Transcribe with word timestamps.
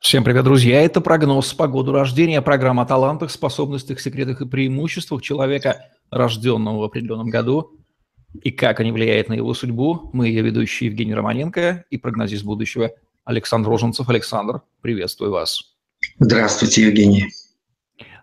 Всем 0.00 0.24
привет, 0.24 0.44
друзья! 0.44 0.80
Это 0.80 1.02
прогноз 1.02 1.52
по 1.52 1.68
году 1.68 1.92
рождения, 1.92 2.40
программа 2.40 2.84
о 2.84 2.86
талантах, 2.86 3.30
способностях, 3.30 4.00
секретах 4.00 4.40
и 4.40 4.46
преимуществах 4.46 5.20
человека, 5.20 5.90
рожденного 6.10 6.78
в 6.78 6.84
определенном 6.84 7.28
году, 7.28 7.78
и 8.42 8.50
как 8.50 8.80
они 8.80 8.92
влияют 8.92 9.28
на 9.28 9.34
его 9.34 9.52
судьбу. 9.52 10.08
Мы 10.14 10.28
ее 10.28 10.40
ведущие 10.40 10.88
Евгений 10.88 11.14
Романенко 11.14 11.84
и 11.90 11.98
прогнозист 11.98 12.44
будущего 12.44 12.90
Александр 13.26 13.68
Роженцев. 13.68 14.08
Александр, 14.08 14.62
приветствую 14.80 15.32
вас. 15.32 15.76
Здравствуйте, 16.18 16.86
Евгений. 16.86 17.26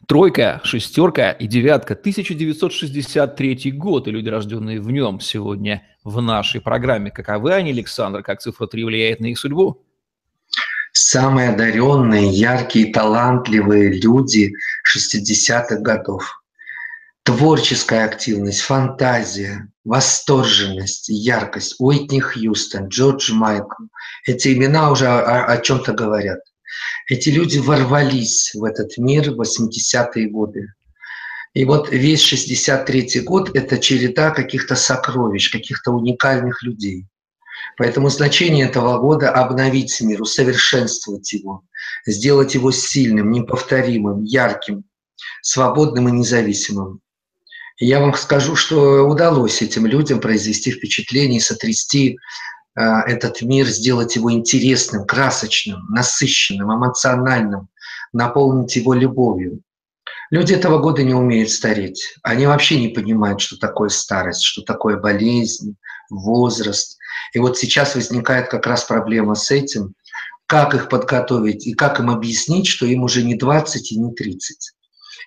Тройка, 0.07 0.61
шестерка 0.63 1.31
и 1.31 1.45
девятка. 1.45 1.93
1963 1.93 3.71
год, 3.73 4.07
и 4.07 4.11
люди, 4.11 4.29
рожденные 4.29 4.81
в 4.81 4.89
нем, 4.89 5.19
сегодня 5.19 5.83
в 6.03 6.21
нашей 6.23 6.59
программе. 6.59 7.11
Каковы 7.11 7.53
они, 7.53 7.69
Александр? 7.69 8.23
Как 8.23 8.41
цифра 8.41 8.65
3 8.65 8.83
влияет 8.83 9.19
на 9.19 9.27
их 9.27 9.37
судьбу? 9.37 9.83
Самые 11.09 11.49
одаренные, 11.49 12.29
яркие, 12.29 12.91
талантливые 12.91 13.93
люди 13.93 14.51
60-х 14.93 15.77
годов. 15.77 16.43
Творческая 17.23 18.05
активность, 18.05 18.61
фантазия, 18.61 19.69
восторженность, 19.85 21.07
яркость. 21.07 21.75
Уитни 21.79 22.19
Хьюстон, 22.19 22.87
Джордж 22.89 23.31
Майкл. 23.33 23.83
Эти 24.25 24.53
имена 24.53 24.91
уже 24.91 25.07
о, 25.07 25.45
о 25.45 25.57
чем-то 25.57 25.93
говорят. 25.93 26.39
Эти 27.09 27.29
люди 27.29 27.57
ворвались 27.57 28.51
в 28.53 28.65
этот 28.65 28.97
мир 28.97 29.31
в 29.31 29.41
80-е 29.41 30.29
годы. 30.29 30.73
И 31.53 31.63
вот 31.63 31.89
весь 31.89 32.33
63-й 32.33 33.21
год– 33.21 33.51
это 33.55 33.77
череда 33.77 34.31
каких-то 34.31 34.75
сокровищ, 34.75 35.51
каких-то 35.51 35.91
уникальных 35.91 36.63
людей. 36.63 37.07
Поэтому 37.77 38.09
значение 38.09 38.65
этого 38.65 38.97
года– 38.97 39.31
обновить 39.33 40.01
мир, 40.01 40.23
усовершенствовать 40.23 41.31
его, 41.31 41.63
сделать 42.07 42.55
его 42.55 42.71
сильным, 42.71 43.31
неповторимым, 43.31 44.23
ярким, 44.23 44.83
свободным 45.43 46.09
и 46.09 46.11
независимым. 46.11 47.01
И 47.77 47.85
я 47.85 47.99
вам 47.99 48.15
скажу, 48.15 48.55
что 48.55 49.07
удалось 49.07 49.61
этим 49.61 49.85
людям 49.85 50.19
произвести 50.19 50.71
впечатление 50.71 51.39
сотрясти 51.39 52.17
э, 52.75 52.81
этот 52.81 53.43
мир, 53.43 53.67
сделать 53.67 54.15
его 54.15 54.31
интересным, 54.31 55.05
красочным, 55.05 55.85
насыщенным, 55.89 56.73
эмоциональным, 56.73 57.69
наполнить 58.11 58.75
его 58.75 58.95
любовью. 58.95 59.61
Люди 60.31 60.53
этого 60.53 60.79
года 60.79 61.03
не 61.03 61.13
умеют 61.13 61.51
стареть. 61.51 62.15
Они 62.23 62.47
вообще 62.47 62.79
не 62.79 62.87
понимают, 62.87 63.39
что 63.39 63.55
такое 63.57 63.89
старость, 63.89 64.41
что 64.41 64.63
такое 64.63 64.97
болезнь, 64.97 65.77
возраст, 66.09 66.97
и 67.33 67.39
вот 67.39 67.57
сейчас 67.57 67.95
возникает 67.95 68.49
как 68.49 68.67
раз 68.67 68.83
проблема 68.83 69.35
с 69.35 69.51
этим, 69.51 69.93
как 70.47 70.73
их 70.73 70.89
подготовить 70.89 71.67
и 71.67 71.73
как 71.73 71.99
им 71.99 72.09
объяснить, 72.09 72.67
что 72.67 72.85
им 72.85 73.03
уже 73.03 73.23
не 73.23 73.35
20 73.35 73.91
и 73.91 73.99
не 73.99 74.13
30. 74.13 74.71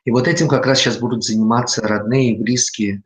И 0.04 0.10
вот 0.10 0.26
этим 0.26 0.48
как 0.48 0.66
раз 0.66 0.78
сейчас 0.78 0.96
будут 0.96 1.24
заниматься 1.24 1.82
родные 1.82 2.32
и 2.32 2.38
близкие. 2.38 3.02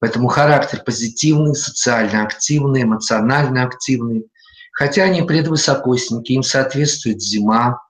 Поэтому 0.00 0.28
характер 0.28 0.82
позитивный, 0.84 1.54
социально 1.54 2.22
активный, 2.22 2.84
эмоционально 2.84 3.64
активный. 3.64 4.26
Хотя 4.72 5.02
они 5.02 5.22
предвысокосники, 5.22 6.32
им 6.32 6.42
соответствует 6.42 7.20
зима. 7.20 7.82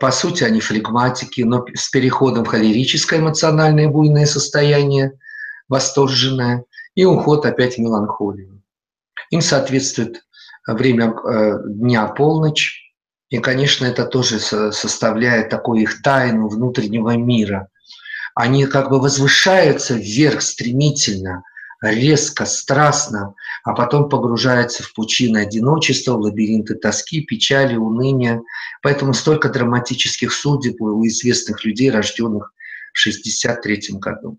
По 0.00 0.10
сути, 0.10 0.44
они 0.44 0.60
флегматики, 0.60 1.42
но 1.42 1.66
с 1.74 1.90
переходом 1.90 2.44
в 2.44 2.48
холерическое 2.48 3.20
эмоциональное 3.20 3.88
буйное 3.88 4.26
состояние, 4.26 5.12
восторженное, 5.68 6.64
и 6.94 7.04
уход 7.04 7.44
опять 7.44 7.74
в 7.74 7.78
меланхолию. 7.78 8.61
Им 9.32 9.40
соответствует 9.40 10.24
время 10.66 11.06
э, 11.06 11.58
дня 11.66 12.06
полночь, 12.06 12.92
и, 13.30 13.38
конечно, 13.38 13.86
это 13.86 14.04
тоже 14.04 14.38
составляет 14.38 15.48
такую 15.48 15.80
их 15.80 16.02
тайну 16.02 16.48
внутреннего 16.48 17.16
мира. 17.16 17.68
Они 18.34 18.66
как 18.66 18.90
бы 18.90 19.00
возвышаются 19.00 19.94
вверх 19.94 20.42
стремительно, 20.42 21.44
резко, 21.80 22.44
страстно, 22.44 23.34
а 23.64 23.72
потом 23.72 24.10
погружаются 24.10 24.82
в 24.82 24.92
пучины 24.92 25.38
одиночества, 25.38 26.12
в 26.12 26.20
лабиринты 26.20 26.74
тоски, 26.74 27.22
печали, 27.22 27.74
уныния. 27.74 28.42
Поэтому 28.82 29.14
столько 29.14 29.48
драматических 29.48 30.30
судеб 30.30 30.78
у 30.82 31.06
известных 31.06 31.64
людей, 31.64 31.90
рожденных 31.90 32.52
в 32.92 33.00
1963 33.00 33.98
году. 33.98 34.38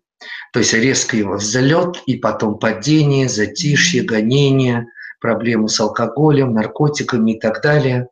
То 0.51 0.59
есть 0.59 0.73
резко 0.73 1.17
его 1.17 1.35
взлет 1.35 2.01
и 2.05 2.15
потом 2.15 2.59
падение, 2.59 3.27
затишье, 3.27 4.03
гонение, 4.03 4.87
проблемы 5.19 5.69
с 5.69 5.79
алкоголем, 5.79 6.53
наркотиками 6.53 7.31
и 7.31 7.39
так 7.39 7.61
далее. 7.61 8.07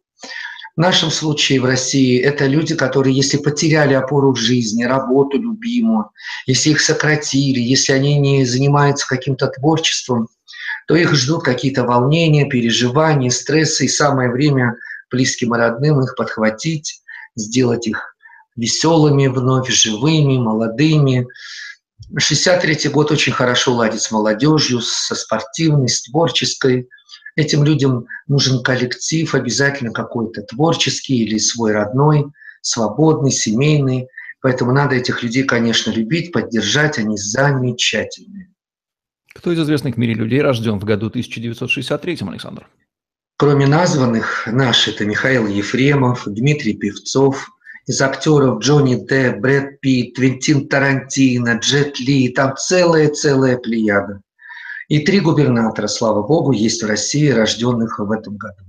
В 0.76 0.80
нашем 0.80 1.12
случае 1.12 1.60
в 1.60 1.66
России 1.66 2.20
это 2.20 2.46
люди, 2.48 2.76
которые, 2.76 3.16
если 3.16 3.38
потеряли 3.38 3.94
опору 3.94 4.32
в 4.32 4.38
жизни, 4.38 4.86
работу 4.86 5.38
любимую, 5.38 6.12
если 6.46 6.70
их 6.70 6.80
сократили, 6.80 7.60
если 7.60 7.92
они 7.92 8.18
не 8.18 8.46
занимаются 8.46 9.06
каким-то 9.08 9.48
творчеством, 9.48 10.30
то 10.88 10.96
их 10.96 11.14
ждут 11.14 11.44
какие-то 11.44 11.84
волнения, 11.84 12.46
переживания, 12.46 13.30
стрессы, 13.30 13.86
и 13.86 13.90
самое 13.90 14.32
время 14.32 14.76
близким 15.12 15.54
и 15.54 15.58
родным 15.58 16.02
их 16.02 16.16
подхватить, 16.16 17.02
сделать 17.36 17.88
их 17.88 18.16
веселыми 18.56 19.28
вновь, 19.28 19.70
живыми, 19.70 20.38
молодыми, 20.38 21.28
63 22.18 22.90
год 22.90 23.12
очень 23.12 23.34
хорошо 23.34 23.74
ладит 23.74 24.02
с 24.02 24.12
молодежью, 24.12 24.82
со 24.82 25.16
спортивной, 25.16 25.90
с 25.90 26.04
творческой. 26.04 26.90
Этим 27.36 27.64
людям 27.64 28.08
нужен 28.28 28.62
коллектив, 28.64 29.34
обязательно 29.34 29.92
какой-то 29.92 30.42
творческий 30.42 31.24
или 31.24 31.38
свой 31.38 31.72
родной, 31.72 32.26
свободный, 32.62 33.32
семейный. 33.32 34.08
Поэтому 34.42 34.72
надо 34.72 34.96
этих 34.96 35.24
людей, 35.24 35.44
конечно, 35.44 35.92
любить, 35.92 36.32
поддержать, 36.32 36.98
они 36.98 37.18
замечательные. 37.18 38.50
Кто 39.34 39.52
из 39.52 39.60
известных 39.60 39.96
в 39.96 39.98
мире 39.98 40.14
людей 40.14 40.42
рожден 40.42 40.80
в 40.80 40.84
году 40.84 41.08
1963, 41.08 42.18
Александр? 42.28 42.68
Кроме 43.38 43.66
названных, 43.66 44.48
наши 44.48 44.92
это 44.92 45.06
Михаил 45.06 45.48
Ефремов, 45.48 46.24
Дмитрий 46.26 46.74
Певцов– 46.74 47.50
из 47.92 48.02
актеров 48.02 48.60
Джонни 48.60 48.96
Депп, 48.96 49.42
Брэд 49.42 49.82
Питт, 49.82 50.16
Твинтин 50.16 50.70
Тарантино, 50.70 51.58
Джет 51.58 52.00
Ли, 52.00 52.30
там 52.30 52.56
целая-целая 52.56 53.58
плеяда. 53.58 54.22
И 54.88 55.00
три 55.00 55.20
губернатора, 55.20 55.88
слава 55.88 56.26
богу, 56.26 56.54
есть 56.54 56.82
в 56.82 56.88
России, 56.88 57.30
рожденных 57.30 58.00
в 58.00 58.10
этом 58.10 58.38
году. 58.38 58.64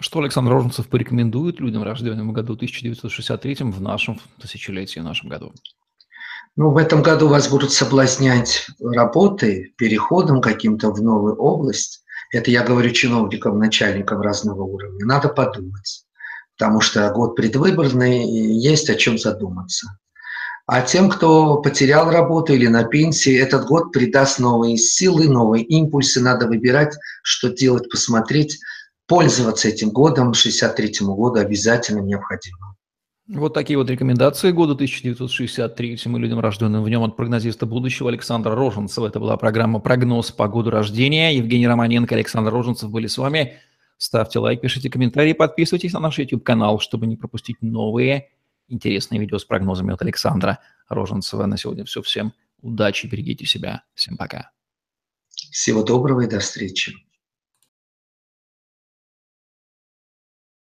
Что 0.00 0.20
Александр 0.20 0.52
Роженцев 0.52 0.86
порекомендует 0.86 1.60
людям, 1.60 1.82
рожденным 1.82 2.28
в 2.28 2.32
году 2.32 2.52
1963 2.52 3.56
в 3.60 3.80
нашем 3.80 4.20
тысячелетии, 4.40 5.00
в 5.00 5.04
нашем 5.04 5.30
году? 5.30 5.52
Ну, 6.54 6.70
в 6.70 6.76
этом 6.76 7.02
году 7.02 7.28
вас 7.28 7.48
будут 7.48 7.72
соблазнять 7.72 8.66
работой, 8.80 9.72
переходом 9.78 10.42
каким-то 10.42 10.90
в 10.90 11.00
новую 11.02 11.36
область. 11.36 12.04
Это 12.34 12.50
я 12.50 12.62
говорю 12.62 12.90
чиновникам, 12.90 13.58
начальникам 13.58 14.20
разного 14.20 14.62
уровня. 14.62 15.06
Надо 15.06 15.28
подумать 15.28 16.04
потому 16.58 16.80
что 16.80 17.08
год 17.12 17.36
предвыборный, 17.36 18.24
и 18.24 18.52
есть 18.52 18.90
о 18.90 18.96
чем 18.96 19.16
задуматься. 19.16 19.98
А 20.66 20.82
тем, 20.82 21.08
кто 21.08 21.62
потерял 21.62 22.10
работу 22.10 22.52
или 22.52 22.66
на 22.66 22.84
пенсии, 22.84 23.34
этот 23.38 23.66
год 23.66 23.92
придаст 23.92 24.38
новые 24.38 24.76
силы, 24.76 25.28
новые 25.28 25.64
импульсы. 25.64 26.20
Надо 26.20 26.46
выбирать, 26.46 26.94
что 27.22 27.48
делать, 27.48 27.88
посмотреть. 27.88 28.58
Пользоваться 29.06 29.68
этим 29.68 29.90
годом, 29.90 30.32
63-му 30.32 31.14
году 31.14 31.40
обязательно 31.40 32.00
необходимо. 32.00 32.74
Вот 33.28 33.54
такие 33.54 33.78
вот 33.78 33.88
рекомендации 33.88 34.50
года 34.50 34.72
1963 34.72 36.00
мы 36.06 36.18
людям, 36.18 36.40
рожденным 36.40 36.82
в 36.82 36.88
нем 36.90 37.02
от 37.02 37.16
прогнозиста 37.16 37.64
будущего 37.66 38.10
Александра 38.10 38.54
Роженцева. 38.54 39.06
Это 39.06 39.20
была 39.20 39.36
программа 39.36 39.78
«Прогноз 39.80 40.32
по 40.32 40.48
году 40.48 40.70
рождения». 40.70 41.34
Евгений 41.34 41.68
Романенко, 41.68 42.14
Александр 42.14 42.52
Роженцев 42.52 42.90
были 42.90 43.06
с 43.06 43.16
вами. 43.16 43.58
Ставьте 43.98 44.38
лайк, 44.38 44.60
пишите 44.60 44.88
комментарии, 44.88 45.32
подписывайтесь 45.32 45.92
на 45.92 46.00
наш 46.00 46.18
YouTube-канал, 46.18 46.78
чтобы 46.78 47.06
не 47.08 47.16
пропустить 47.16 47.60
новые 47.60 48.30
интересные 48.68 49.20
видео 49.20 49.38
с 49.38 49.44
прогнозами 49.44 49.92
от 49.92 50.00
Александра 50.02 50.60
Роженцева. 50.88 51.46
На 51.46 51.56
сегодня 51.56 51.84
все. 51.84 52.00
Всем 52.00 52.32
удачи, 52.60 53.06
берегите 53.06 53.44
себя. 53.44 53.82
Всем 53.94 54.16
пока. 54.16 54.52
Всего 55.50 55.82
доброго 55.82 56.22
и 56.22 56.28
до 56.28 56.38
встречи. 56.38 56.94